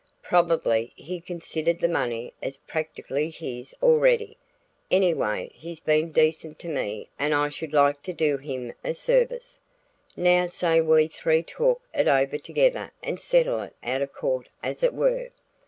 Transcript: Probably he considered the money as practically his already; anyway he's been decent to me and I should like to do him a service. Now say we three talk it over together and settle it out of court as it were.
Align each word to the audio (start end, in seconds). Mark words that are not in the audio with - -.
Probably 0.23 0.93
he 0.95 1.21
considered 1.21 1.79
the 1.79 1.87
money 1.87 2.33
as 2.41 2.57
practically 2.57 3.29
his 3.29 3.75
already; 3.83 4.35
anyway 4.89 5.51
he's 5.53 5.79
been 5.79 6.11
decent 6.11 6.57
to 6.57 6.67
me 6.67 7.09
and 7.19 7.35
I 7.35 7.49
should 7.49 7.71
like 7.71 8.01
to 8.09 8.11
do 8.13 8.37
him 8.37 8.73
a 8.83 8.95
service. 8.95 9.59
Now 10.17 10.47
say 10.47 10.81
we 10.81 11.07
three 11.07 11.43
talk 11.43 11.83
it 11.93 12.07
over 12.07 12.39
together 12.39 12.91
and 13.03 13.21
settle 13.21 13.59
it 13.61 13.75
out 13.83 14.01
of 14.01 14.11
court 14.11 14.49
as 14.63 14.81
it 14.81 14.95
were. 14.95 15.29